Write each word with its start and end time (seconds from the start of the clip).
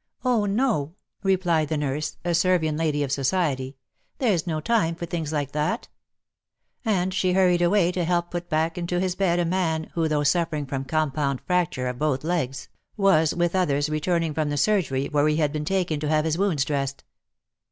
''Oh 0.24 0.46
no!" 0.46 0.96
replied 1.22 1.68
the 1.68 1.76
nurse— 1.76 2.16
a 2.24 2.34
Servian 2.34 2.76
lady 2.76 3.04
of 3.04 3.12
society 3.12 3.76
—''there's 4.18 4.44
no 4.44 4.60
time 4.60 4.96
for 4.96 5.06
things 5.06 5.30
like 5.32 5.52
that,"— 5.52 5.86
and 6.84 7.14
she 7.14 7.34
hurried 7.34 7.62
away 7.62 7.92
to 7.92 8.02
help 8.02 8.32
put 8.32 8.48
back 8.48 8.76
into 8.76 8.98
his 8.98 9.14
bed 9.14 9.38
a 9.38 9.44
man 9.44 9.84
who, 9.94 10.08
though 10.08 10.24
suffering 10.24 10.66
from 10.66 10.84
compound 10.84 11.40
fracture 11.42 11.86
of 11.86 12.00
both 12.00 12.24
legs, 12.24 12.68
was, 12.96 13.32
with 13.32 13.54
others, 13.54 13.88
returning 13.88 14.34
from 14.34 14.50
the 14.50 14.56
surgery, 14.56 15.06
where 15.06 15.28
he 15.28 15.36
had 15.36 15.52
been 15.52 15.64
taken 15.64 16.00
to 16.00 16.08
have 16.08 16.24
his 16.24 16.36
wounds 16.36 16.64
dressed. 16.64 17.04